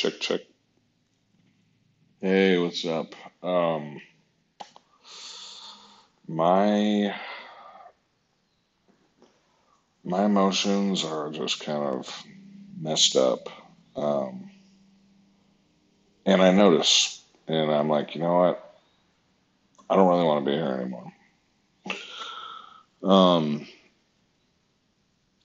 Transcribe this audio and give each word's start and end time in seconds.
Check, 0.00 0.18
check. 0.18 0.40
Hey, 2.22 2.56
what's 2.56 2.86
up? 2.86 3.14
Um, 3.42 4.00
my 6.26 7.14
my 10.02 10.24
emotions 10.24 11.04
are 11.04 11.30
just 11.30 11.60
kind 11.60 11.82
of 11.82 12.24
messed 12.80 13.14
up. 13.14 13.50
Um, 13.94 14.50
and 16.24 16.40
I 16.40 16.50
notice, 16.52 17.22
and 17.46 17.70
I'm 17.70 17.90
like, 17.90 18.14
you 18.14 18.22
know 18.22 18.38
what? 18.38 18.74
I 19.90 19.96
don't 19.96 20.08
really 20.08 20.24
want 20.24 20.46
to 20.46 20.50
be 20.50 20.56
here 20.56 20.80
anymore. 20.80 21.12
Um, 23.02 23.68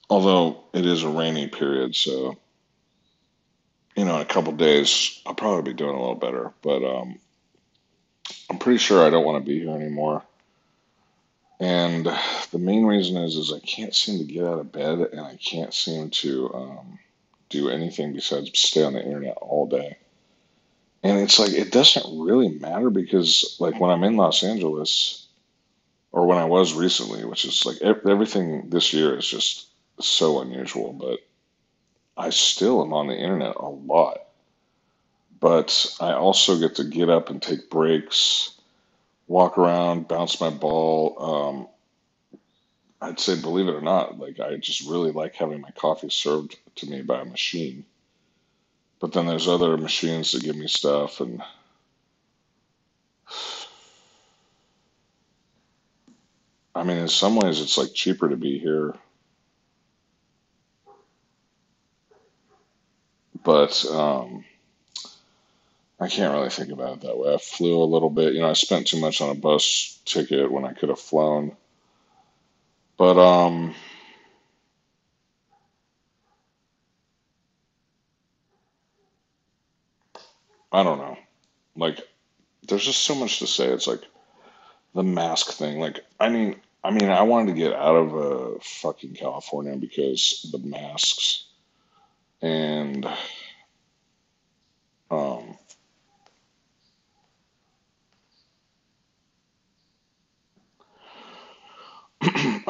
although 0.08 0.64
it 0.72 0.86
is 0.86 1.02
a 1.02 1.10
rainy 1.10 1.46
period, 1.46 1.94
so 1.94 2.38
you 3.96 4.04
know, 4.04 4.16
in 4.16 4.22
a 4.22 4.26
couple 4.26 4.52
days 4.52 5.20
I'll 5.26 5.34
probably 5.34 5.72
be 5.72 5.76
doing 5.76 5.94
a 5.94 5.98
little 5.98 6.14
better. 6.14 6.52
But 6.62 6.84
um, 6.84 7.18
I'm 8.50 8.58
pretty 8.58 8.78
sure 8.78 9.04
I 9.04 9.10
don't 9.10 9.24
want 9.24 9.42
to 9.42 9.48
be 9.48 9.60
here 9.60 9.74
anymore. 9.74 10.22
And 11.58 12.06
the 12.50 12.58
main 12.58 12.84
reason 12.84 13.16
is 13.16 13.34
is 13.34 13.52
I 13.52 13.60
can't 13.60 13.94
seem 13.94 14.18
to 14.18 14.32
get 14.32 14.44
out 14.44 14.58
of 14.58 14.72
bed 14.72 14.98
and 14.98 15.20
I 15.20 15.36
can't 15.36 15.72
seem 15.72 16.10
to 16.10 16.52
um, 16.54 16.98
do 17.48 17.70
anything 17.70 18.12
besides 18.12 18.50
stay 18.58 18.84
on 18.84 18.92
the 18.92 19.02
internet 19.02 19.38
all 19.38 19.66
day. 19.66 19.96
And 21.02 21.18
it's 21.18 21.38
like 21.38 21.52
it 21.52 21.72
doesn't 21.72 22.20
really 22.20 22.50
matter 22.58 22.90
because 22.90 23.56
like 23.58 23.80
when 23.80 23.90
I'm 23.90 24.04
in 24.04 24.16
Los 24.16 24.42
Angeles 24.42 25.26
or 26.12 26.26
when 26.26 26.38
I 26.38 26.44
was 26.44 26.74
recently, 26.74 27.24
which 27.24 27.44
is 27.44 27.64
like 27.64 27.80
everything 27.80 28.68
this 28.68 28.92
year 28.92 29.16
is 29.16 29.26
just 29.26 29.68
so 30.00 30.42
unusual, 30.42 30.92
but 30.92 31.20
I 32.16 32.30
still 32.30 32.82
am 32.82 32.92
on 32.92 33.08
the 33.08 33.16
internet 33.16 33.56
a 33.56 33.68
lot. 33.68 34.18
But 35.38 35.94
I 36.00 36.12
also 36.12 36.58
get 36.58 36.76
to 36.76 36.84
get 36.84 37.10
up 37.10 37.28
and 37.28 37.42
take 37.42 37.68
breaks, 37.68 38.52
walk 39.26 39.58
around, 39.58 40.08
bounce 40.08 40.40
my 40.40 40.48
ball. 40.50 41.16
Um, 41.22 41.68
I'd 43.00 43.20
say, 43.20 43.38
believe 43.40 43.68
it 43.68 43.74
or 43.74 43.82
not, 43.82 44.18
like 44.18 44.40
I 44.40 44.56
just 44.56 44.88
really 44.88 45.12
like 45.12 45.34
having 45.34 45.60
my 45.60 45.70
coffee 45.72 46.08
served 46.08 46.56
to 46.76 46.88
me 46.88 47.02
by 47.02 47.20
a 47.20 47.26
machine. 47.26 47.84
But 48.98 49.12
then 49.12 49.26
there's 49.26 49.46
other 49.46 49.76
machines 49.76 50.32
that 50.32 50.42
give 50.42 50.56
me 50.56 50.68
stuff, 50.68 51.20
and 51.20 51.42
I 56.74 56.82
mean, 56.82 56.96
in 56.96 57.08
some 57.08 57.36
ways, 57.36 57.60
it's 57.60 57.76
like 57.76 57.92
cheaper 57.92 58.30
to 58.30 58.36
be 58.36 58.58
here. 58.58 58.94
But 63.46 63.86
um, 63.92 64.44
I 66.00 66.08
can't 66.08 66.34
really 66.34 66.50
think 66.50 66.72
about 66.72 66.94
it 66.94 67.00
that 67.02 67.16
way. 67.16 67.32
I 67.32 67.38
flew 67.38 67.80
a 67.80 67.84
little 67.86 68.10
bit, 68.10 68.32
you 68.32 68.40
know, 68.40 68.50
I 68.50 68.54
spent 68.54 68.88
too 68.88 68.98
much 68.98 69.20
on 69.20 69.30
a 69.30 69.38
bus 69.38 70.00
ticket 70.04 70.50
when 70.50 70.64
I 70.64 70.72
could 70.72 70.88
have 70.88 70.98
flown. 70.98 71.56
But 72.96 73.16
um, 73.18 73.72
I 80.72 80.82
don't 80.82 80.98
know. 80.98 81.16
Like, 81.76 82.00
there's 82.66 82.84
just 82.84 83.04
so 83.04 83.14
much 83.14 83.38
to 83.38 83.46
say. 83.46 83.68
It's 83.68 83.86
like 83.86 84.02
the 84.92 85.04
mask 85.04 85.52
thing. 85.52 85.78
Like, 85.78 86.00
I 86.18 86.30
mean, 86.30 86.56
I 86.82 86.90
mean, 86.90 87.10
I 87.10 87.22
wanted 87.22 87.54
to 87.54 87.60
get 87.60 87.74
out 87.74 87.94
of 87.94 88.16
uh, 88.16 88.58
fucking 88.60 89.14
California 89.14 89.76
because 89.76 90.48
the 90.50 90.58
masks 90.58 91.44
and 92.42 93.06
um, 95.10 95.56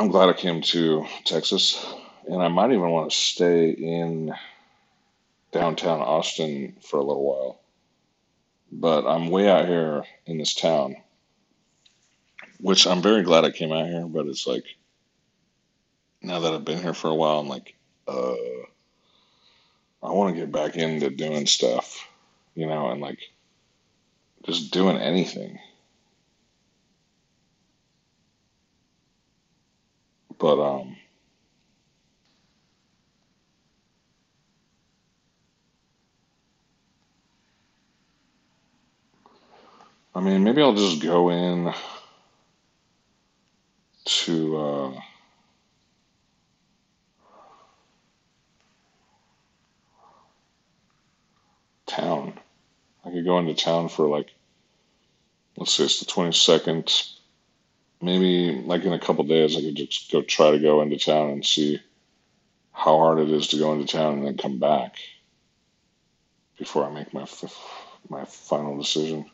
I'm 0.07 0.13
glad 0.13 0.29
I 0.29 0.35
came 0.35 0.61
to 0.63 1.05
Texas, 1.25 1.85
and 2.29 2.41
I 2.41 2.47
might 2.47 2.71
even 2.71 2.91
want 2.91 3.11
to 3.11 3.17
stay 3.17 3.71
in 3.71 4.33
downtown 5.51 5.99
Austin 6.01 6.77
for 6.81 6.99
a 6.99 7.03
little 7.03 7.25
while. 7.25 7.61
But 8.71 9.05
I'm 9.05 9.31
way 9.31 9.49
out 9.49 9.67
here 9.67 10.05
in 10.25 10.39
this 10.39 10.55
town, 10.55 10.95
which 12.61 12.87
I'm 12.87 13.03
very 13.03 13.25
glad 13.25 13.45
I 13.45 13.51
came 13.51 13.73
out 13.73 13.89
here. 13.89 14.07
But 14.07 14.27
it's 14.27 14.47
like 14.47 14.63
now 16.23 16.39
that 16.39 16.55
I've 16.55 16.65
been 16.65 16.81
here 16.81 16.95
for 16.95 17.09
a 17.09 17.15
while, 17.17 17.41
I'm 17.41 17.49
like, 17.49 17.75
uh, 18.07 18.37
I 20.05 20.13
want 20.13 20.37
to 20.37 20.41
get 20.41 20.53
back 20.53 20.77
into 20.77 21.11
doing 21.11 21.47
stuff, 21.47 22.09
you 22.55 22.69
know, 22.69 22.91
and 22.91 23.01
like 23.01 23.19
just 24.45 24.71
doing 24.71 24.99
anything. 24.99 25.59
But 30.39 30.61
um, 30.61 30.97
I 40.15 40.21
mean, 40.21 40.45
maybe 40.45 40.63
I'll 40.63 40.75
just 40.75 41.03
go 41.03 41.31
in 41.31 41.73
to 44.05 44.57
uh, 44.57 45.01
town. 51.87 52.39
I 53.05 53.11
could 53.11 53.25
go 53.25 53.39
into 53.39 53.55
town 53.55 53.89
for 53.89 54.09
like, 54.09 54.31
let's 55.57 55.73
say 55.73 55.85
it's 55.85 56.01
the 56.01 56.07
22nd. 56.07 57.16
Maybe 58.07 58.63
like 58.63 58.85
in 58.85 58.93
a 58.93 59.01
couple 59.01 59.25
days, 59.25 59.57
I 59.57 59.63
could 59.63 59.75
just 59.75 60.13
go 60.13 60.23
try 60.23 60.53
to 60.53 60.61
go 60.61 60.81
into 60.81 60.97
town 60.97 61.31
and 61.31 61.45
see 61.45 61.81
how 62.71 62.99
hard 62.99 63.19
it 63.19 63.31
is 63.31 63.49
to 63.49 63.59
go 63.59 63.73
into 63.73 63.93
town 63.93 64.19
and 64.19 64.27
then 64.29 64.37
come 64.37 64.61
back 64.61 64.95
before 66.57 66.85
I 66.85 66.91
make 66.93 67.13
my 67.13 67.23
f- 67.23 67.89
my 68.09 68.25
final 68.25 68.79
decision. 68.79 69.29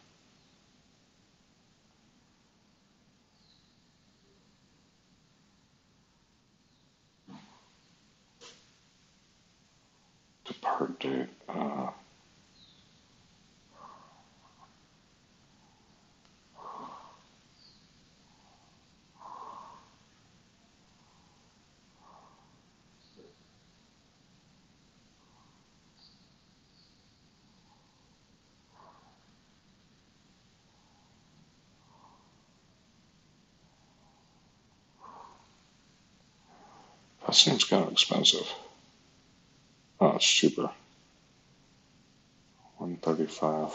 Depart 10.47 10.99
date. 10.99 11.29
Uh, 11.47 11.91
that 37.33 37.39
seems 37.39 37.65
kind 37.65 37.83
of 37.83 37.93
expensive. 37.93 38.47
Oh, 39.99 40.17
it's 40.17 40.27
cheaper. 40.27 40.71
135. 42.77 43.71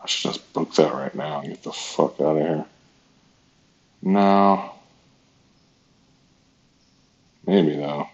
I 0.00 0.06
should 0.06 0.32
just 0.32 0.52
book 0.52 0.72
that 0.74 0.94
right 0.94 1.12
now 1.12 1.40
and 1.40 1.48
get 1.48 1.64
the 1.64 1.72
fuck 1.72 2.20
out 2.20 2.36
of 2.36 2.38
here. 2.38 2.64
No, 4.00 4.74
maybe 7.48 7.74
though. 7.74 8.06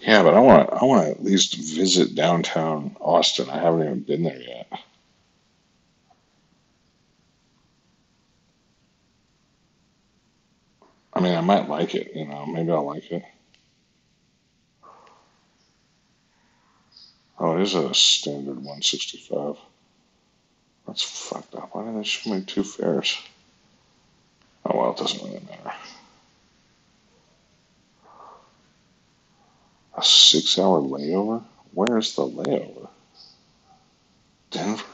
Yeah, 0.00 0.24
but 0.24 0.34
I 0.34 0.40
want 0.40 0.68
I 0.72 0.84
want 0.84 1.04
to 1.04 1.10
at 1.12 1.22
least 1.22 1.54
visit 1.54 2.16
downtown 2.16 2.96
Austin. 3.00 3.48
I 3.48 3.60
haven't 3.60 3.82
even 3.82 4.00
been 4.00 4.24
there 4.24 4.40
yet. 4.40 4.72
I 11.12 11.20
mean, 11.20 11.34
I 11.34 11.40
might 11.40 11.68
like 11.68 11.94
it, 11.94 12.12
you 12.14 12.26
know. 12.26 12.46
Maybe 12.46 12.70
I'll 12.70 12.86
like 12.86 13.10
it. 13.10 13.24
Oh, 17.38 17.56
it 17.56 17.62
is 17.62 17.74
a 17.74 17.92
standard 17.92 18.56
165. 18.56 19.56
That's 20.86 21.02
fucked 21.02 21.54
up. 21.54 21.70
Why 21.72 21.84
did 21.84 21.96
they 21.96 22.04
show 22.04 22.30
me 22.30 22.42
two 22.42 22.64
fares? 22.64 23.18
Oh 24.64 24.78
well, 24.78 24.92
it 24.92 24.98
doesn't 24.98 25.22
really 25.22 25.40
matter. 25.40 25.76
A 29.96 30.02
six-hour 30.02 30.80
layover? 30.80 31.42
Where's 31.74 32.14
the 32.14 32.22
layover? 32.22 32.88
Denver? 34.50 34.84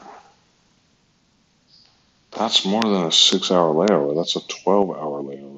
That's 2.31 2.65
more 2.65 2.81
than 2.81 3.05
a 3.05 3.11
six-hour 3.11 3.73
layover. 3.73 4.15
That's 4.15 4.35
a 4.35 4.41
12-hour 4.41 5.21
layover. 5.23 5.48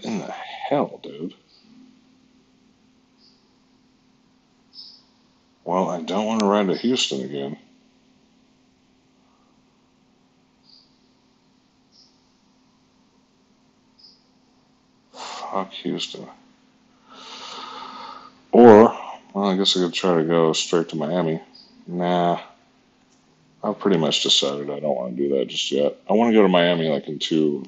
What 0.00 0.10
in 0.10 0.18
the 0.20 0.32
hell, 0.32 0.98
dude? 1.02 1.34
Well, 5.62 5.90
I 5.90 6.00
don't 6.00 6.24
want 6.24 6.40
to 6.40 6.46
ride 6.46 6.68
to 6.68 6.74
Houston 6.74 7.20
again. 7.20 7.58
Fuck 15.12 15.72
Houston. 15.72 16.26
Or, 18.52 18.96
well, 19.34 19.44
I 19.44 19.56
guess 19.56 19.76
I 19.76 19.80
could 19.80 19.92
try 19.92 20.16
to 20.16 20.24
go 20.24 20.54
straight 20.54 20.88
to 20.88 20.96
Miami. 20.96 21.42
Nah, 21.86 22.40
I've 23.62 23.78
pretty 23.78 23.98
much 23.98 24.22
decided 24.22 24.70
I 24.70 24.80
don't 24.80 24.96
want 24.96 25.14
to 25.14 25.22
do 25.22 25.36
that 25.36 25.48
just 25.48 25.70
yet. 25.70 25.94
I 26.08 26.14
want 26.14 26.30
to 26.30 26.34
go 26.34 26.42
to 26.42 26.48
Miami 26.48 26.88
like 26.88 27.06
in 27.06 27.18
two, 27.18 27.66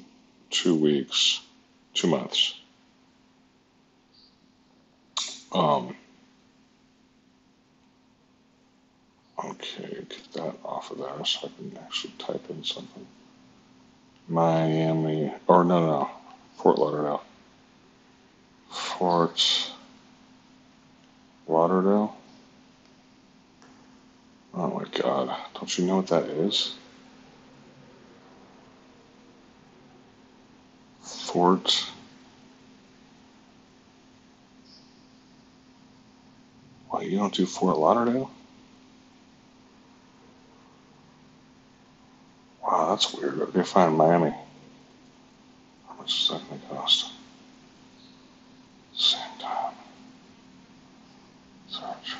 two 0.49 0.73
weeks, 0.75 1.41
two 1.93 2.07
months. 2.07 2.55
Um, 5.51 5.95
okay, 9.43 10.05
get 10.09 10.33
that 10.33 10.55
off 10.65 10.91
of 10.91 10.97
there 10.97 11.25
so 11.25 11.47
I 11.47 11.51
can 11.57 11.77
actually 11.77 12.13
type 12.17 12.49
in 12.49 12.63
something. 12.63 13.05
Miami, 14.27 15.31
or 15.47 15.63
no, 15.63 15.85
no, 15.85 16.09
Fort 16.57 16.79
Lauderdale. 16.79 17.23
Fort 18.69 19.71
Lauderdale. 21.47 22.17
Oh 24.55 24.67
my 24.67 24.85
God, 24.99 25.35
don't 25.53 25.77
you 25.77 25.85
know 25.85 25.97
what 25.97 26.07
that 26.07 26.23
is? 26.23 26.75
Fort. 31.33 31.87
Why 36.89 37.01
you 37.01 37.17
don't 37.17 37.33
do 37.33 37.47
Fort 37.47 37.75
Lauderdale? 37.79 38.29
Wow, 42.61 42.89
that's 42.91 43.11
weird. 43.15 43.41
Okay, 43.41 43.63
fine, 43.63 43.97
Miami. 43.97 44.29
How 45.87 45.95
much 45.97 46.21
is 46.21 46.29
that 46.29 46.41
gonna 46.47 46.61
cost? 46.69 47.13
Same 48.93 49.19
time. 49.39 49.73
Search. 51.67 52.15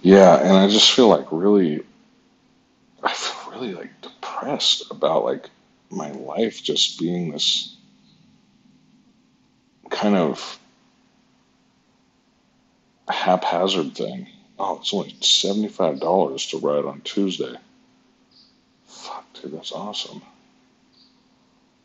Yeah, 0.00 0.36
and 0.38 0.56
I 0.56 0.68
just 0.68 0.90
feel 0.92 1.08
like 1.08 1.26
really, 1.30 1.84
I 3.02 3.12
feel 3.12 3.52
really 3.52 3.74
like 3.74 3.90
depressed 4.44 4.90
about 4.90 5.24
like 5.24 5.50
my 5.90 6.10
life 6.10 6.62
just 6.62 6.98
being 6.98 7.30
this 7.30 7.76
kind 9.90 10.14
of 10.14 10.58
haphazard 13.08 13.94
thing. 13.94 14.26
Oh, 14.58 14.78
it's 14.78 14.94
only 14.94 15.12
$75 15.12 16.50
to 16.50 16.58
ride 16.58 16.84
on 16.84 17.00
Tuesday. 17.00 17.54
Fuck, 18.86 19.24
dude, 19.34 19.52
that's 19.52 19.72
awesome. 19.72 20.22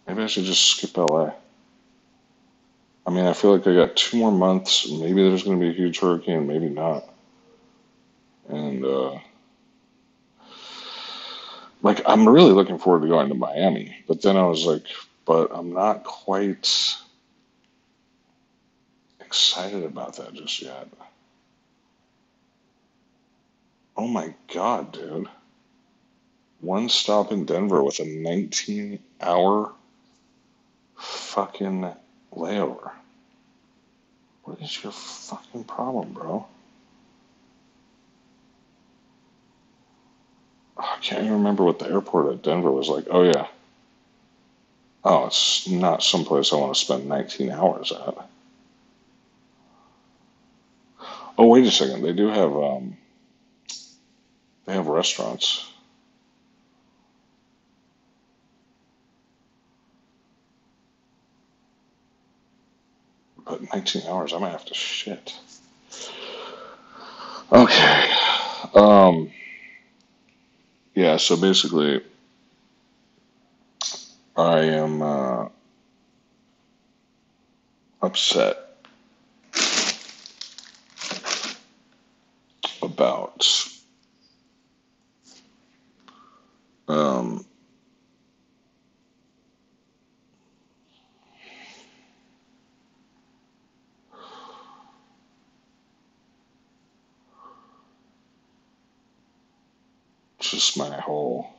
Maybe 0.08 0.24
I 0.24 0.28
should 0.28 0.46
just 0.46 0.64
skip 0.64 0.98
LA. 0.98 1.32
I 3.06 3.12
mean, 3.12 3.26
I 3.26 3.34
feel 3.34 3.54
like 3.54 3.66
I 3.66 3.74
got 3.74 3.96
two 3.96 4.18
more 4.18 4.32
months. 4.32 4.90
Maybe 4.90 5.24
there's 5.24 5.44
going 5.44 5.60
to 5.60 5.66
be 5.66 5.72
a 5.72 5.76
huge 5.76 6.00
hurricane, 6.00 6.48
maybe 6.48 6.70
not. 6.70 7.06
And, 8.48 8.86
uh, 8.86 9.18
like, 11.82 12.02
I'm 12.06 12.28
really 12.28 12.52
looking 12.52 12.78
forward 12.78 13.02
to 13.02 13.08
going 13.08 13.30
to 13.30 13.36
Miami. 13.36 13.96
But 14.08 14.22
then 14.22 14.38
I 14.38 14.44
was 14.44 14.66
like, 14.66 14.84
but 15.26 15.52
I'm 15.54 15.74
not 15.74 16.04
quite 16.04 16.96
excited 19.20 19.84
about 19.84 20.18
that 20.18 20.34
just 20.34 20.62
yet. 20.62 20.88
Oh 23.96 24.08
my 24.08 24.34
God, 24.54 24.92
dude. 24.92 25.28
One 26.62 26.90
stop 26.90 27.32
in 27.32 27.46
Denver 27.46 27.84
with 27.84 28.00
a 28.00 28.06
19 28.06 29.00
hour 29.22 29.74
fucking 30.98 31.94
layover. 32.34 32.92
What 34.44 34.62
is 34.62 34.84
your 34.84 34.92
fucking 34.92 35.66
problem, 35.66 36.14
bro? 36.14 36.48
Oh, 40.78 40.82
I 40.82 40.89
can't 41.02 41.22
even 41.24 41.34
remember 41.34 41.64
what 41.64 41.80
the 41.80 41.90
airport 41.90 42.34
at 42.34 42.44
Denver 42.44 42.72
was 42.72 42.90
like. 42.90 43.06
Oh, 43.10 43.24
yeah. 43.24 43.48
Oh, 45.04 45.28
it's 45.28 45.68
not 45.68 46.04
someplace 46.04 46.52
I 46.52 46.58
want 46.58 46.74
to 46.74 46.80
spend 46.80 47.08
19 47.08 47.52
hours 47.52 47.92
at. 47.92 48.30
Oh, 51.38 51.48
wait 51.48 51.66
a 51.66 51.72
second. 51.72 52.04
They 52.04 52.12
do 52.12 52.28
have 52.28 52.52
um, 52.52 52.98
they 54.66 54.74
have 54.74 54.88
restaurants. 54.88 55.72
But 63.46 63.74
19 63.74 64.04
hours, 64.06 64.34
I 64.34 64.40
might 64.40 64.52
have 64.52 64.66
to 64.66 64.74
shit. 64.74 65.34
Okay. 67.52 68.14
Um, 68.76 69.32
yeah, 71.00 71.16
so 71.16 71.38
basically, 71.38 72.02
I 74.36 74.60
am 74.60 75.02
uh, 75.02 75.48
upset 78.02 78.58
about 82.82 83.48
um, 86.90 87.46
just 100.40 100.78
my 100.78 101.00
whole 101.00 101.54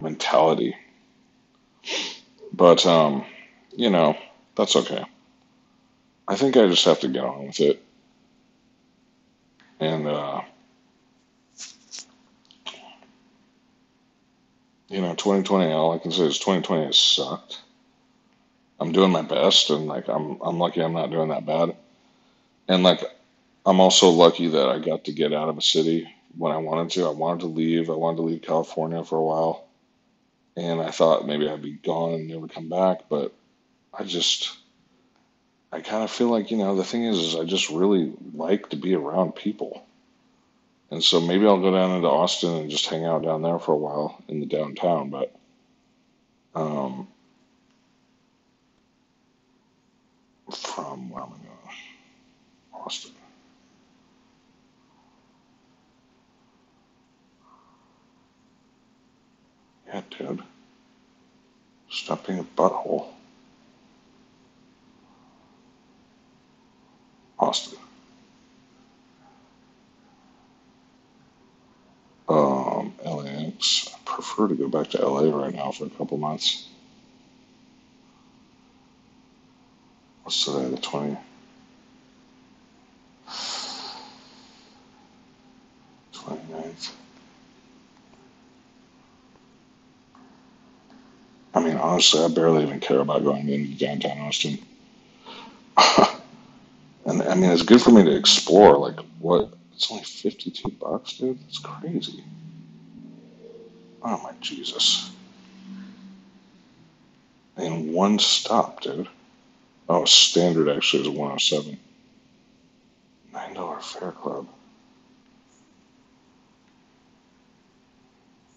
mentality. 0.00 0.74
But, 2.62 2.86
um, 2.86 3.24
you 3.76 3.90
know, 3.90 4.16
that's 4.54 4.76
okay. 4.76 5.04
I 6.28 6.36
think 6.36 6.56
I 6.56 6.68
just 6.68 6.84
have 6.84 7.00
to 7.00 7.08
get 7.08 7.24
on 7.24 7.48
with 7.48 7.58
it. 7.58 7.82
And, 9.80 10.06
uh, 10.06 10.42
you 14.86 15.00
know, 15.00 15.12
2020, 15.16 15.72
all 15.72 15.92
I 15.92 15.98
can 15.98 16.12
say 16.12 16.22
is 16.22 16.38
2020 16.38 16.86
has 16.86 16.96
sucked. 16.96 17.58
I'm 18.78 18.92
doing 18.92 19.10
my 19.10 19.22
best, 19.22 19.70
and 19.70 19.88
like 19.88 20.08
I'm, 20.08 20.40
I'm 20.40 20.60
lucky 20.60 20.82
I'm 20.82 20.92
not 20.92 21.10
doing 21.10 21.30
that 21.30 21.44
bad. 21.44 21.74
And 22.68 22.84
like 22.84 23.02
I'm 23.66 23.80
also 23.80 24.10
lucky 24.10 24.46
that 24.46 24.68
I 24.68 24.78
got 24.78 25.06
to 25.06 25.12
get 25.12 25.32
out 25.32 25.48
of 25.48 25.58
a 25.58 25.62
city 25.62 26.08
when 26.38 26.52
I 26.52 26.58
wanted 26.58 26.92
to. 26.92 27.08
I 27.08 27.10
wanted 27.10 27.40
to 27.40 27.46
leave. 27.46 27.90
I 27.90 27.94
wanted 27.94 28.18
to 28.18 28.22
leave 28.22 28.42
California 28.42 29.02
for 29.02 29.18
a 29.18 29.24
while, 29.24 29.64
and 30.56 30.80
I 30.80 30.90
thought 30.90 31.26
maybe 31.26 31.48
I'd 31.48 31.62
be 31.62 31.72
gone 31.72 32.14
and 32.14 32.28
never 32.28 32.48
come 32.48 32.68
back. 32.68 33.08
But 33.08 33.32
I 33.92 34.04
just, 34.04 34.56
I 35.72 35.80
kind 35.80 36.04
of 36.04 36.10
feel 36.10 36.28
like 36.28 36.50
you 36.50 36.58
know 36.58 36.76
the 36.76 36.84
thing 36.84 37.04
is, 37.04 37.18
is 37.18 37.36
I 37.36 37.44
just 37.44 37.70
really 37.70 38.12
like 38.34 38.70
to 38.70 38.76
be 38.76 38.94
around 38.94 39.34
people. 39.34 39.84
And 40.90 41.02
so 41.02 41.20
maybe 41.20 41.46
I'll 41.46 41.60
go 41.60 41.72
down 41.72 41.96
into 41.96 42.08
Austin 42.08 42.54
and 42.54 42.70
just 42.70 42.86
hang 42.86 43.06
out 43.06 43.22
down 43.22 43.40
there 43.40 43.58
for 43.58 43.72
a 43.72 43.78
while 43.78 44.22
in 44.28 44.40
the 44.40 44.46
downtown. 44.46 45.08
But 45.08 45.34
um, 46.54 47.08
from 50.50 51.08
where 51.08 51.22
am 51.22 51.30
I 51.30 51.36
going? 51.36 52.84
Austin. 52.84 53.12
Yeah, 59.92 60.02
dude. 60.10 60.42
Stop 61.90 62.26
being 62.26 62.38
a 62.38 62.44
butthole. 62.44 63.08
Austin. 67.38 67.78
Um, 72.28 72.94
LAX. 73.04 73.90
I 73.94 73.98
prefer 74.06 74.48
to 74.48 74.54
go 74.54 74.68
back 74.68 74.88
to 74.90 75.06
LA 75.06 75.36
right 75.36 75.54
now 75.54 75.72
for 75.72 75.84
a 75.84 75.90
couple 75.90 76.16
months. 76.16 76.68
What's 80.22 80.44
today? 80.44 80.68
The 80.70 80.76
20, 80.78 81.18
29th. 86.14 86.92
I 91.54 91.60
mean, 91.60 91.71
honestly, 91.82 92.24
I 92.24 92.28
barely 92.28 92.62
even 92.62 92.80
care 92.80 93.00
about 93.00 93.24
going 93.24 93.48
into 93.48 93.76
downtown 93.76 94.18
Austin. 94.20 94.58
and 97.04 97.22
I 97.22 97.34
mean, 97.34 97.50
it's 97.50 97.62
good 97.62 97.82
for 97.82 97.90
me 97.90 98.04
to 98.04 98.16
explore. 98.16 98.78
Like, 98.78 99.00
what? 99.18 99.52
It's 99.74 99.90
only 99.90 100.04
52 100.04 100.70
bucks, 100.70 101.18
dude? 101.18 101.38
That's 101.40 101.58
crazy. 101.58 102.22
Oh 104.02 104.20
my 104.22 104.32
Jesus. 104.40 105.10
In 107.56 107.92
one 107.92 108.18
stop, 108.18 108.80
dude. 108.80 109.08
Oh, 109.88 110.04
standard 110.04 110.68
actually 110.68 111.02
is 111.02 111.08
107. 111.08 111.78
$9 113.34 113.82
fare 113.82 114.12
club. 114.12 114.46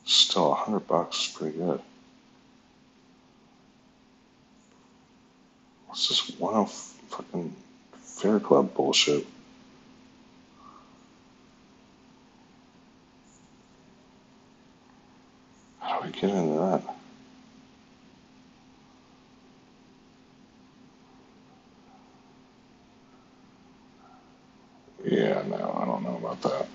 Still, 0.06 0.48
a 0.48 0.50
100 0.50 0.80
bucks 0.88 1.28
is 1.28 1.34
pretty 1.36 1.58
good. 1.58 1.82
This 5.96 6.30
one 6.38 6.56
oh 6.56 6.66
fucking 6.66 7.56
fare 7.94 8.42
club 8.42 8.74
bullshit? 8.74 9.26
How 15.80 16.02
do 16.02 16.08
we 16.08 16.12
get 16.12 16.30
into 16.32 16.60
that? 16.60 16.82
Yeah, 25.06 25.44
no, 25.48 25.80
I 25.82 25.86
don't 25.86 26.04
know 26.04 26.18
about 26.18 26.42
that. 26.42 26.68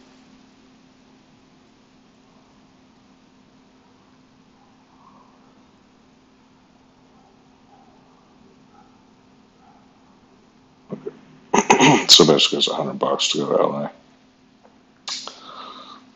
So 12.11 12.27
basically, 12.27 12.59
it's 12.59 12.69
100 12.69 12.99
bucks 12.99 13.29
to 13.29 13.39
go 13.39 13.57
to 13.57 13.67
LA. 13.67 13.91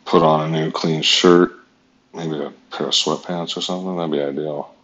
Put 0.03 0.23
on 0.23 0.41
a 0.41 0.51
new 0.51 0.69
clean 0.69 1.01
shirt, 1.01 1.53
maybe 2.13 2.35
a 2.35 2.51
pair 2.69 2.87
of 2.87 2.93
sweatpants 2.93 3.55
or 3.55 3.61
something. 3.61 3.95
That'd 3.95 4.11
be 4.11 4.21
ideal. 4.21 4.75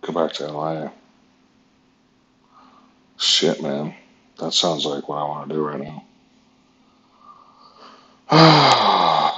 Go 0.00 0.12
back 0.14 0.32
to 0.34 0.50
LA. 0.50 0.88
Shit, 3.18 3.62
man. 3.62 3.94
That 4.38 4.54
sounds 4.54 4.86
like 4.86 5.06
what 5.06 5.18
I 5.18 5.24
want 5.24 5.50
to 5.50 5.54
do 5.54 5.66
right 5.66 5.80
now. 5.80 6.02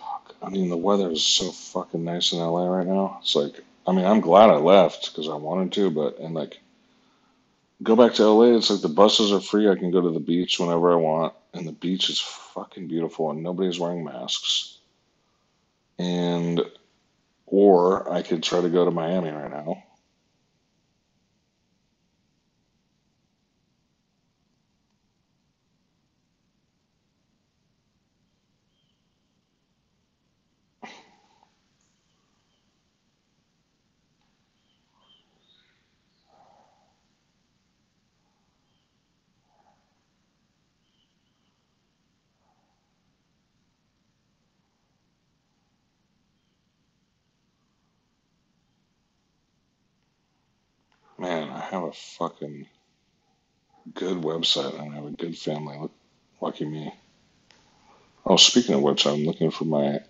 Fuck. 0.00 0.34
I 0.42 0.50
mean, 0.50 0.68
the 0.68 0.76
weather 0.76 1.12
is 1.12 1.22
so 1.22 1.52
fucking 1.52 2.04
nice 2.04 2.32
in 2.32 2.40
LA 2.40 2.66
right 2.66 2.86
now. 2.86 3.18
It's 3.22 3.36
like, 3.36 3.62
I 3.88 3.92
mean, 3.92 4.04
I'm 4.04 4.20
glad 4.20 4.50
I 4.50 4.56
left 4.56 5.10
because 5.12 5.30
I 5.30 5.36
wanted 5.36 5.72
to, 5.74 5.90
but, 5.90 6.18
and 6.18 6.34
like, 6.34 6.60
go 7.82 7.96
back 7.96 8.14
to 8.14 8.24
LA. 8.26 8.56
It's 8.56 8.70
like 8.70 8.82
the 8.82 8.88
buses 8.88 9.32
are 9.32 9.40
free. 9.40 9.70
I 9.70 9.76
can 9.76 9.90
go 9.90 10.02
to 10.02 10.10
the 10.10 10.20
beach 10.20 10.60
whenever 10.60 10.92
I 10.92 10.96
want, 10.96 11.34
and 11.54 11.66
the 11.66 11.72
beach 11.72 12.10
is 12.10 12.20
fucking 12.20 12.88
beautiful, 12.88 13.30
and 13.30 13.42
nobody's 13.42 13.80
wearing 13.80 14.04
masks. 14.04 14.78
And, 15.98 16.62
or 17.46 18.12
I 18.12 18.22
could 18.22 18.42
try 18.42 18.60
to 18.60 18.68
go 18.70 18.84
to 18.84 18.90
Miami 18.90 19.30
right 19.30 19.50
now. 19.50 19.84
Man, 51.18 51.50
I 51.50 51.56
have 51.70 51.84
a 51.84 51.92
fucking 51.92 52.66
good 53.94 54.18
website 54.18 54.78
and 54.78 54.92
I 54.92 54.96
have 54.96 55.06
a 55.06 55.10
good 55.10 55.36
family. 55.36 55.78
Lucky 56.40 56.64
me. 56.64 56.92
Oh, 58.24 58.36
speaking 58.36 58.74
of 58.74 58.82
which, 58.82 59.06
I'm 59.06 59.24
looking 59.24 59.50
for 59.50 59.64
my 59.64 60.00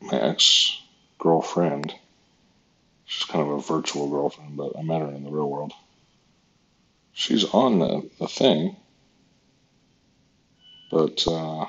my 0.00 0.20
ex 0.20 0.80
girlfriend. 1.18 1.94
She's 3.04 3.24
kind 3.24 3.42
of 3.42 3.50
a 3.50 3.60
virtual 3.60 4.08
girlfriend, 4.08 4.56
but 4.56 4.76
I 4.78 4.82
met 4.82 5.00
her 5.00 5.08
in 5.08 5.24
the 5.24 5.30
real 5.30 5.48
world. 5.48 5.72
She's 7.12 7.44
on 7.44 7.78
the, 7.78 8.08
the 8.20 8.28
thing, 8.28 8.76
but 10.90 11.26
uh, 11.26 11.66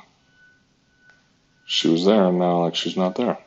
she 1.65 1.87
was 1.87 2.05
there 2.05 2.25
and 2.25 2.39
now 2.39 2.63
like 2.63 2.75
she's 2.75 2.97
not 2.97 3.15
there. 3.15 3.37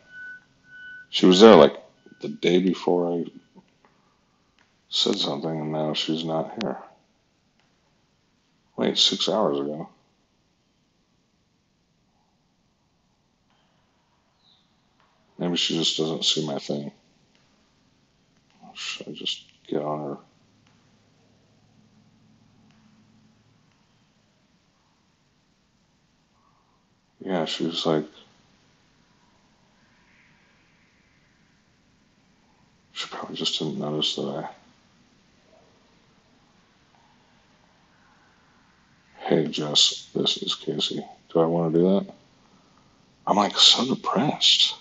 She 1.11 1.26
was 1.26 1.40
there 1.40 1.54
like 1.54 1.76
the 2.21 2.28
day 2.28 2.59
before 2.61 3.12
I 3.12 3.25
said 4.93 5.19
something 5.19 5.51
and 5.51 5.73
now 5.73 5.95
she's 5.95 6.23
not 6.23 6.53
here. 6.63 6.77
Wait, 8.77 8.99
six 8.99 9.27
hours 9.27 9.59
ago. 9.59 9.89
Maybe 15.39 15.57
she 15.57 15.79
just 15.79 15.97
doesn't 15.97 16.25
see 16.27 16.47
my 16.47 16.59
thing. 16.59 16.93
Should 18.75 19.09
I 19.09 19.13
just 19.13 19.45
get 19.67 19.83
on 19.83 20.11
her? 20.11 20.19
Yeah, 27.21 27.47
she 27.47 27.65
was 27.65 27.87
like, 27.87 28.05
she 32.93 33.09
probably 33.09 33.37
just 33.37 33.59
didn't 33.59 33.79
notice 33.79 34.17
that 34.17 34.23
I. 34.23 34.62
Hey, 39.25 39.47
Jess, 39.49 40.09
this 40.14 40.38
is 40.38 40.55
Casey. 40.57 41.05
Do 41.33 41.41
I 41.41 41.47
want 41.47 41.73
to 41.75 41.79
do 41.81 41.85
that? 42.07 42.14
I'm 43.26 43.37
like 43.37 43.57
so 43.59 43.95
depressed. 43.95 44.75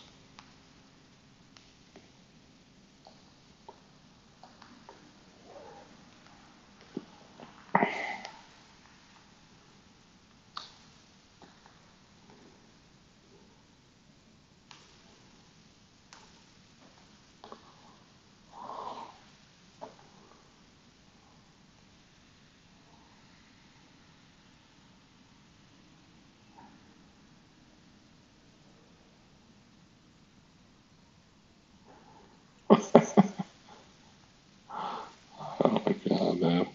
Oh 35.63 35.83
my 35.85 35.93
god, 36.09 36.39
man. 36.41 36.67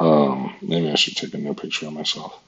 Um, 0.00 0.54
maybe 0.70 0.88
I 0.90 0.94
should 0.94 1.16
take 1.16 1.34
a 1.34 1.38
new 1.38 1.52
picture 1.52 1.86
of 1.88 1.92
myself. 1.92 2.40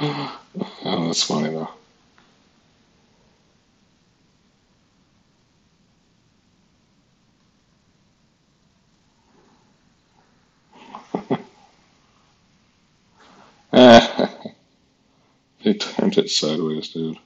oh, 0.00 0.40
that's 1.06 1.22
funny 1.24 1.50
though. 1.50 1.70
he 15.58 15.74
turned 15.74 16.18
it 16.18 16.30
sideways, 16.30 16.88
dude. 16.90 17.18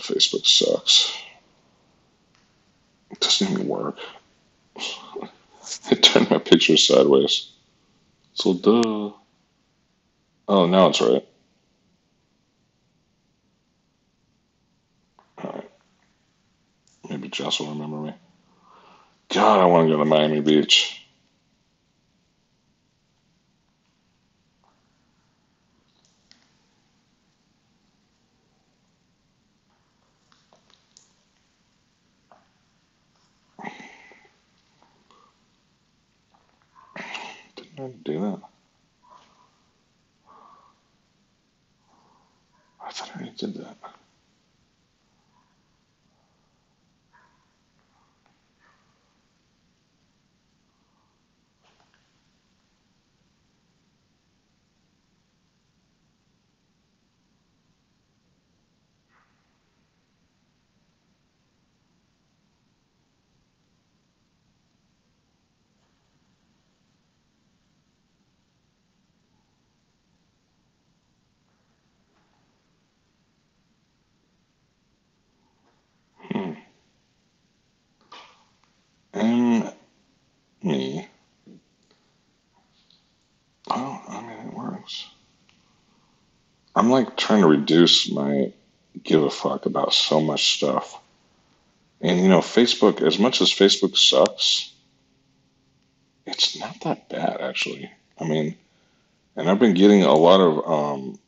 Facebook 0.00 0.46
sucks. 0.46 1.16
It 3.10 3.20
doesn't 3.20 3.50
even 3.50 3.68
work. 3.68 3.96
It 5.90 6.02
turned 6.02 6.30
my 6.30 6.38
picture 6.38 6.76
sideways. 6.76 7.52
So 8.34 8.54
duh. 8.54 9.12
Oh, 10.48 10.66
now 10.66 10.88
it's 10.88 11.00
right. 11.00 11.24
Alright. 15.38 15.70
Maybe 17.08 17.28
Jess 17.28 17.60
will 17.60 17.68
remember 17.68 17.98
me. 17.98 18.14
God, 19.28 19.60
I 19.60 19.66
want 19.66 19.88
to 19.88 19.92
go 19.94 19.98
to 19.98 20.04
Miami 20.04 20.40
Beach. 20.40 20.99
Didn't 37.80 37.94
I 37.94 38.12
do 38.12 38.20
that? 38.20 38.40
I 42.84 42.90
thought 42.92 43.10
I 43.16 43.32
did 43.38 43.54
that. 43.54 43.76
Hmm. 76.32 76.52
And 79.14 79.72
me. 80.62 81.08
Oh, 83.68 84.02
I 84.08 84.20
mean, 84.20 84.46
it 84.48 84.54
works. 84.54 85.06
I'm 86.80 86.88
like 86.88 87.14
trying 87.14 87.42
to 87.42 87.46
reduce 87.46 88.10
my 88.10 88.54
give 89.04 89.22
a 89.22 89.28
fuck 89.28 89.66
about 89.66 89.92
so 89.92 90.18
much 90.18 90.54
stuff. 90.54 90.98
And 92.00 92.22
you 92.22 92.28
know, 92.30 92.38
Facebook, 92.38 93.06
as 93.06 93.18
much 93.18 93.42
as 93.42 93.50
Facebook 93.50 93.98
sucks, 93.98 94.72
it's 96.24 96.58
not 96.58 96.80
that 96.80 97.10
bad 97.10 97.42
actually. 97.42 97.90
I 98.18 98.26
mean, 98.26 98.56
and 99.36 99.50
I've 99.50 99.58
been 99.58 99.74
getting 99.74 100.04
a 100.04 100.14
lot 100.14 100.40
of 100.40 100.70
um, 100.70 101.18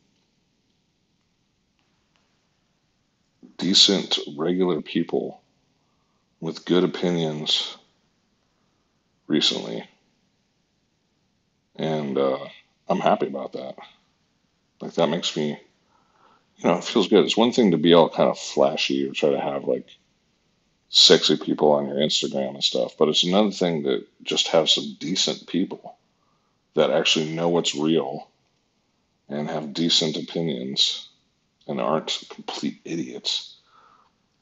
decent, 3.59 4.17
regular 4.35 4.81
people 4.81 5.39
with 6.39 6.65
good 6.65 6.83
opinions 6.83 7.77
recently, 9.27 9.87
and 11.75 12.17
uh, 12.17 12.39
I'm 12.89 12.99
happy 12.99 13.27
about 13.27 13.53
that. 13.53 13.75
Like 14.83 14.95
that 14.95 15.07
makes 15.07 15.37
me, 15.37 15.57
you 16.57 16.69
know, 16.69 16.77
it 16.77 16.83
feels 16.83 17.07
good. 17.07 17.23
It's 17.23 17.37
one 17.37 17.53
thing 17.53 17.71
to 17.71 17.77
be 17.77 17.93
all 17.93 18.09
kind 18.09 18.29
of 18.29 18.37
flashy 18.37 19.07
or 19.07 19.13
try 19.13 19.29
to 19.29 19.39
have 19.39 19.63
like 19.63 19.87
sexy 20.89 21.37
people 21.37 21.71
on 21.71 21.87
your 21.87 21.95
Instagram 21.95 22.55
and 22.55 22.63
stuff, 22.63 22.97
but 22.99 23.07
it's 23.07 23.23
another 23.23 23.51
thing 23.51 23.83
to 23.83 24.05
just 24.23 24.49
have 24.49 24.69
some 24.69 24.97
decent 24.99 25.47
people 25.47 25.95
that 26.73 26.91
actually 26.91 27.33
know 27.33 27.47
what's 27.47 27.75
real 27.75 28.27
and 29.29 29.49
have 29.49 29.73
decent 29.73 30.17
opinions 30.17 31.07
and 31.65 31.79
aren't 31.79 32.21
complete 32.29 32.81
idiots. 32.83 33.55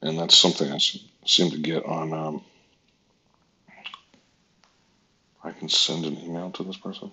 And 0.01 0.17
that's 0.17 0.35
something 0.35 0.71
I 0.71 0.79
seem 1.23 1.51
to 1.51 1.59
get 1.59 1.85
on. 1.85 2.13
Um, 2.13 2.43
I 5.43 5.51
can 5.51 5.69
send 5.69 6.05
an 6.05 6.17
email 6.17 6.49
to 6.49 6.63
this 6.63 6.77
person. 6.77 7.11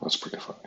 That's 0.00 0.16
pretty 0.16 0.38
funny. 0.38 0.58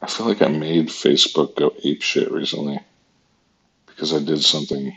I 0.00 0.06
feel 0.06 0.26
like 0.26 0.42
I 0.42 0.48
made 0.48 0.88
Facebook 0.88 1.56
go 1.56 1.74
ape 1.84 2.02
shit 2.02 2.30
recently 2.32 2.80
because 3.98 4.14
I 4.14 4.20
did 4.20 4.40
something. 4.44 4.96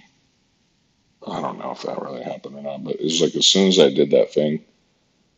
I 1.28 1.42
don't 1.42 1.58
know 1.58 1.72
if 1.72 1.82
that 1.82 2.00
really 2.00 2.22
happened 2.22 2.56
or 2.56 2.62
not, 2.62 2.84
but 2.84 2.96
it 2.98 3.04
was 3.04 3.20
like 3.20 3.36
as 3.36 3.48
soon 3.48 3.68
as 3.68 3.80
I 3.80 3.90
did 3.90 4.12
that 4.12 4.32
thing, 4.32 4.64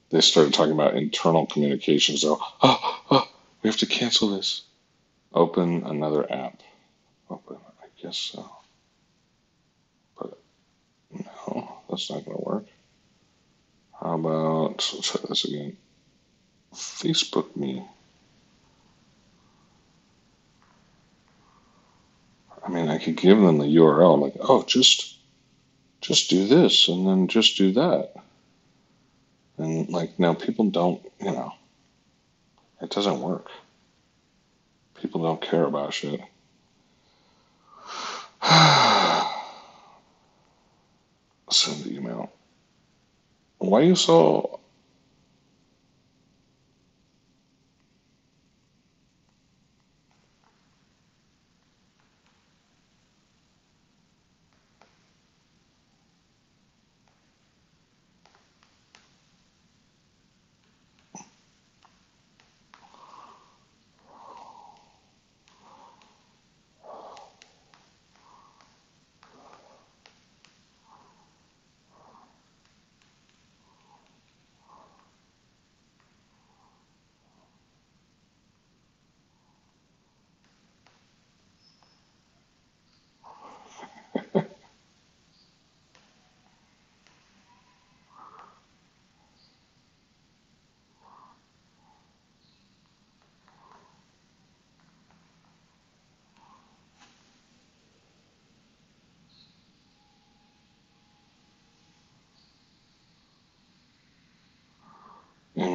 they 0.10 0.20
started 0.20 0.54
talking 0.54 0.74
about 0.74 0.96
internal 0.96 1.46
communications. 1.46 2.24
They're 2.24 2.32
oh, 2.36 3.02
oh, 3.10 3.30
we 3.62 3.70
have 3.70 3.78
to 3.78 3.86
cancel 3.86 4.36
this. 4.36 4.64
Open 5.34 5.84
another 5.86 6.30
app. 6.30 6.62
Open, 7.30 7.56
I 7.82 7.86
guess 8.02 8.18
so. 8.18 8.50
But 10.20 10.38
no, 11.10 11.78
that's 11.90 12.12
not 12.12 12.26
going 12.26 12.38
to 12.38 12.44
work. 12.44 12.66
How 13.98 14.16
about, 14.16 14.92
let's 14.94 15.10
try 15.10 15.22
this 15.30 15.46
again. 15.46 15.78
Facebook 16.74 17.56
me. 17.56 17.86
I 22.66 22.70
mean, 22.70 22.88
I 22.88 22.93
could 23.04 23.18
give 23.18 23.40
them 23.40 23.58
the 23.58 23.66
URL, 23.66 24.20
like, 24.20 24.36
oh, 24.40 24.64
just, 24.64 25.18
just 26.02 26.30
do 26.30 26.48
this, 26.48 26.88
and 26.88 27.08
then 27.08 27.28
just 27.28 27.58
do 27.58 27.72
that, 27.74 28.14
and 29.58 29.90
like 29.90 30.18
now 30.20 30.34
people 30.34 30.70
don't, 30.70 31.02
you 31.20 31.32
know, 31.32 31.54
it 32.82 32.90
doesn't 32.90 33.22
work. 33.22 33.50
People 34.96 35.22
don't 35.22 35.42
care 35.42 35.66
about 35.66 35.94
shit. 35.94 36.22
Send 41.50 41.84
the 41.84 41.96
email. 41.96 42.32
Why 43.60 43.82
are 43.82 43.84
you 43.84 43.96
so? 43.96 44.60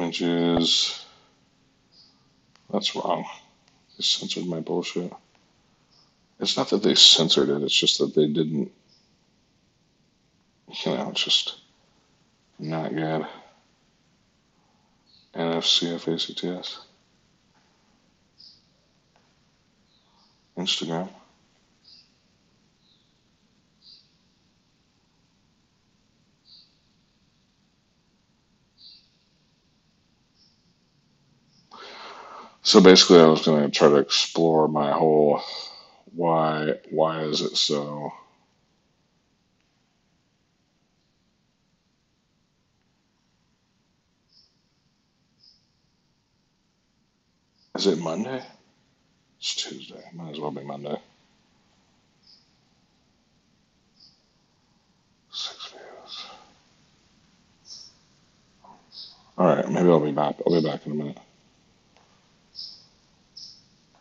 Images. 0.09 1.05
That's 2.71 2.95
wrong. 2.95 3.25
They 3.97 4.03
censored 4.03 4.45
my 4.45 4.59
bullshit. 4.59 5.13
It's 6.39 6.57
not 6.57 6.69
that 6.69 6.83
they 6.83 6.95
censored 6.95 7.49
it, 7.49 7.61
it's 7.63 7.73
just 7.77 7.99
that 7.99 8.15
they 8.15 8.27
didn't, 8.27 8.71
you 10.85 10.91
know, 10.95 11.09
it's 11.09 11.23
just 11.23 11.59
not 12.57 12.95
good. 12.95 13.25
NFCFACTS. 15.35 16.77
Instagram. 20.57 21.09
So 32.69 32.79
basically, 32.79 33.19
I 33.19 33.25
was 33.25 33.43
going 33.43 33.63
to 33.63 33.71
try 33.71 33.89
to 33.89 33.95
explore 33.95 34.67
my 34.67 34.91
whole 34.91 35.41
why 36.13 36.75
why 36.91 37.21
is 37.21 37.41
it 37.41 37.57
so 37.57 38.13
is 47.73 47.87
it 47.87 47.97
Monday? 47.97 48.43
It's 49.39 49.55
Tuesday. 49.55 50.03
Might 50.13 50.33
as 50.33 50.39
well 50.39 50.51
be 50.51 50.63
Monday. 50.63 51.01
Six 55.31 55.71
views. 55.71 56.25
All 59.39 59.55
right, 59.55 59.67
maybe 59.71 59.89
I'll 59.89 59.99
be 59.99 60.11
back. 60.11 60.35
I'll 60.45 60.61
be 60.61 60.67
back 60.67 60.85
in 60.85 60.91
a 60.91 60.95
minute. 60.95 61.17